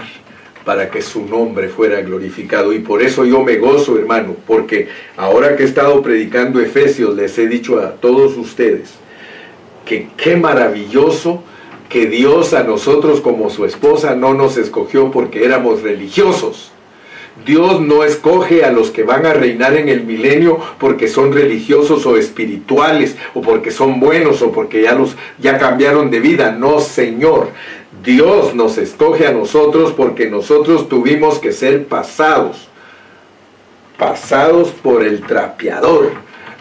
[0.65, 2.73] para que su nombre fuera glorificado.
[2.73, 4.87] Y por eso yo me gozo, hermano, porque
[5.17, 8.91] ahora que he estado predicando Efesios, les he dicho a todos ustedes
[9.85, 11.43] que qué maravilloso
[11.89, 16.71] que Dios a nosotros como su esposa no nos escogió porque éramos religiosos.
[17.45, 22.05] Dios no escoge a los que van a reinar en el milenio porque son religiosos
[22.05, 26.51] o espirituales o porque son buenos o porque ya los ya cambiaron de vida.
[26.51, 27.49] No, Señor.
[28.03, 32.69] Dios nos escoge a nosotros porque nosotros tuvimos que ser pasados,
[33.97, 36.11] pasados por el trapeador.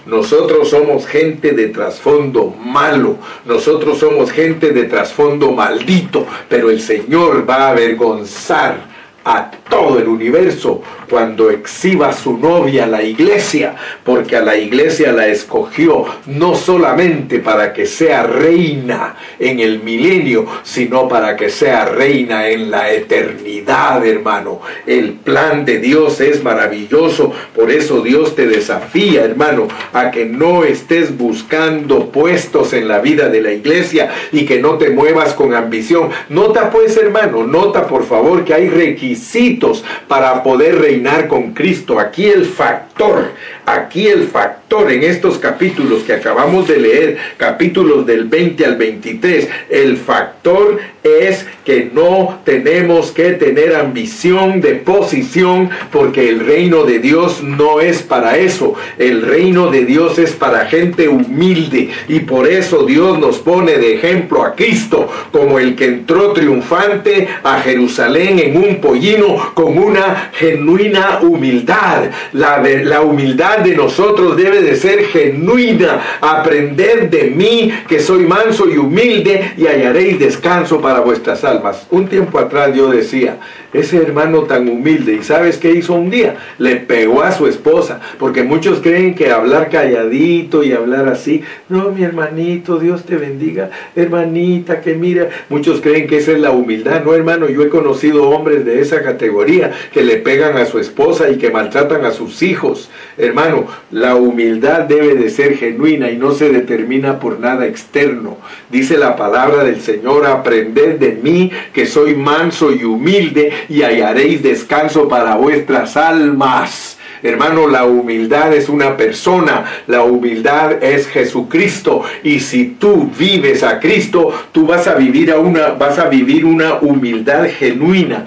[0.07, 7.49] Nosotros somos gente de trasfondo malo, nosotros somos gente de trasfondo maldito, pero el Señor
[7.49, 8.88] va a avergonzar
[9.29, 15.13] a todo el universo cuando exhiba su novia a la iglesia, porque a la iglesia
[15.13, 21.85] la escogió no solamente para que sea reina en el milenio, sino para que sea
[21.85, 24.61] reina en la eternidad, hermano.
[24.87, 30.65] El plan de Dios es maravilloso, por eso Dios te desafía, hermano, a que no
[30.65, 35.55] estés buscando puestos en la vida de la iglesia y que no te muevas con
[35.55, 36.11] ambición.
[36.29, 40.98] Nota pues, hermano, nota por favor que hay requisitos para poder reinar
[41.29, 41.99] con Cristo.
[41.99, 43.33] Aquí el factor,
[43.65, 49.49] aquí el factor en estos capítulos que acabamos de leer, capítulos del 20 al 23,
[49.71, 56.99] el factor es que no tenemos que tener ambición de posición porque el reino de
[56.99, 58.75] Dios no es para eso.
[58.99, 63.95] El reino de Dios es para gente humilde y por eso Dios nos pone de
[63.95, 70.31] ejemplo a Cristo como el que entró triunfante a Jerusalén en un pollino con una
[70.35, 72.05] genuina humildad.
[72.33, 76.19] La, la humildad de nosotros debe de ser genuina.
[76.21, 81.87] Aprended de mí que soy manso y humilde y hallaréis descanso para vuestras almas.
[81.91, 83.39] Un tiempo atrás yo decía,
[83.73, 86.37] ese hermano tan humilde, ¿y sabes qué hizo un día?
[86.59, 91.91] Le pegó a su esposa, porque muchos creen que hablar calladito y hablar así, no,
[91.91, 97.05] mi hermanito, Dios te bendiga, hermanita, que mira, muchos creen que esa es la humildad,
[97.05, 101.29] no, hermano, yo he conocido hombres de esa categoría que le pegan a su esposa
[101.29, 102.91] y que maltratan a sus hijos.
[103.17, 104.15] Hermano, la
[104.49, 108.39] humildad debe de ser genuina y no se determina por nada externo.
[108.71, 114.43] Dice la palabra del Señor, aprended de mí que soy manso y humilde y hallaréis
[114.43, 116.99] descanso para vuestras almas.
[117.23, 123.81] Hermano, la humildad es una persona, la humildad es Jesucristo y si tú vives a
[123.81, 128.25] Cristo, tú vas a vivir a una vas a vivir una humildad genuina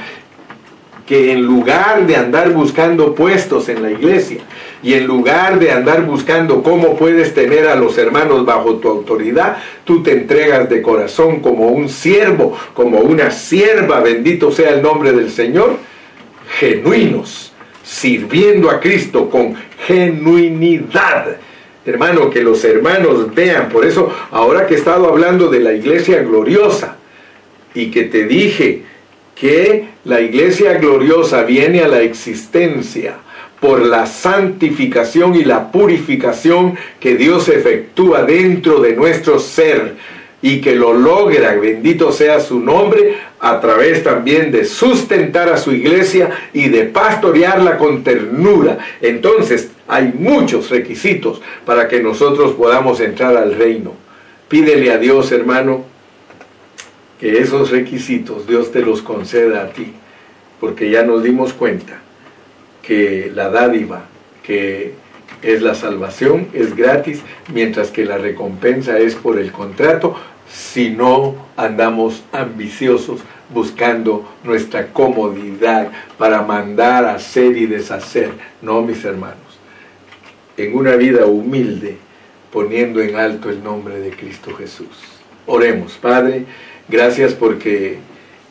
[1.08, 4.42] que en lugar de andar buscando puestos en la iglesia
[4.84, 9.58] y en lugar de andar buscando cómo puedes tener a los hermanos bajo tu autoridad,
[9.84, 15.12] tú te entregas de corazón como un siervo, como una sierva, bendito sea el nombre
[15.14, 15.78] del Señor.
[16.60, 17.54] genuinos,
[17.84, 19.56] sirviendo a Cristo con
[19.86, 21.38] genuinidad.
[21.86, 23.70] Hermano, que los hermanos vean.
[23.70, 26.98] Por eso, ahora que he estado hablando de la iglesia gloriosa
[27.74, 28.84] y que te dije
[29.34, 33.16] que la iglesia gloriosa viene a la existencia
[33.62, 39.98] por la santificación y la purificación que Dios efectúa dentro de nuestro ser
[40.42, 45.72] y que lo logra, bendito sea su nombre, a través también de sustentar a su
[45.72, 48.80] iglesia y de pastorearla con ternura.
[49.00, 53.94] Entonces hay muchos requisitos para que nosotros podamos entrar al reino.
[54.48, 55.86] Pídele a Dios, hermano,
[57.20, 59.94] que esos requisitos Dios te los conceda a ti,
[60.60, 62.01] porque ya nos dimos cuenta
[62.82, 64.06] que la dádiva,
[64.44, 64.94] que
[65.42, 67.22] es la salvación, es gratis,
[67.54, 70.16] mientras que la recompensa es por el contrato,
[70.52, 73.22] si no andamos ambiciosos
[73.54, 78.32] buscando nuestra comodidad para mandar, hacer y deshacer.
[78.62, 79.38] No, mis hermanos.
[80.58, 81.98] En una vida humilde,
[82.52, 84.90] poniendo en alto el nombre de Cristo Jesús.
[85.46, 86.46] Oremos, Padre,
[86.88, 87.98] gracias porque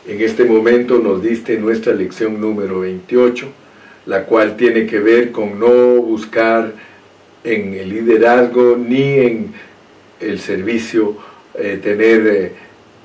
[0.07, 3.47] en este momento nos diste nuestra lección número 28,
[4.07, 5.69] la cual tiene que ver con no
[6.03, 6.73] buscar
[7.45, 9.53] en el liderazgo ni en
[10.21, 11.17] el servicio
[11.55, 12.53] eh, tener eh,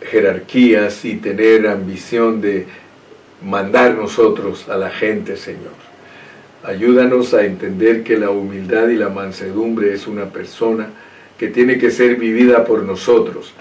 [0.02, 2.66] jerarquías y tener ambición de
[3.44, 5.74] mandar nosotros a la gente, Señor.
[6.64, 10.90] Ayúdanos a entender que la humildad y la mansedumbre es una persona
[11.38, 13.54] que tiene que ser vivida por nosotros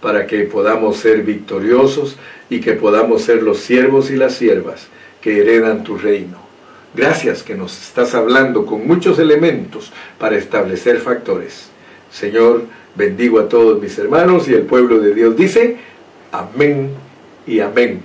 [0.00, 2.16] para que podamos ser victoriosos
[2.50, 4.88] y que podamos ser los siervos y las siervas
[5.20, 6.41] que heredan tu reino.
[6.94, 11.70] Gracias que nos estás hablando con muchos elementos para establecer factores.
[12.10, 15.78] Señor, Bendigo a todos mis hermanos y el pueblo de Dios dice,
[16.30, 16.90] amén
[17.46, 18.02] y amén.